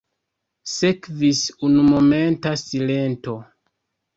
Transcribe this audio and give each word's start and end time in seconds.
Sekvis 0.75 1.41
unumomenta 1.67 2.55
silento. 2.63 3.37